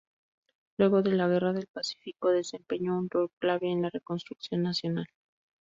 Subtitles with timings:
[0.79, 5.05] Luego de la Guerra del Pacífico, desempeñó un rol clave en la Reconstrucción Nacional.